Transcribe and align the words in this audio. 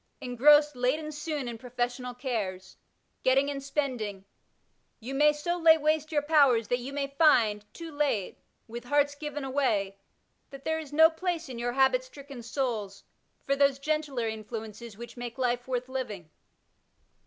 Engrossed 0.19 0.75
late 0.75 0.97
and 0.97 1.13
soon 1.13 1.47
in 1.47 1.59
professional 1.59 2.15
cares, 2.15 2.75
getting 3.21 3.51
and 3.51 3.61
spending, 3.61 4.25
you 4.99 5.13
may 5.13 5.31
so 5.31 5.59
lay 5.59 5.77
waste 5.77 6.11
your 6.11 6.23
powers 6.23 6.69
that 6.69 6.79
you 6.79 6.91
may 6.91 7.05
find, 7.05 7.71
too 7.71 7.91
late, 7.91 8.39
with 8.67 8.85
hearts 8.85 9.13
given 9.13 9.43
away, 9.43 9.99
that 10.49 10.65
there 10.65 10.79
is 10.79 10.91
no 10.91 11.07
place 11.11 11.49
in 11.49 11.59
your 11.59 11.73
habit^stricken 11.73 12.43
souls 12.43 13.03
for 13.45 13.55
those 13.55 13.77
gentler 13.77 14.27
influences 14.27 14.97
which 14.97 15.17
make 15.17 15.37
life 15.37 15.67
worth 15.67 15.87
living. 15.87 16.31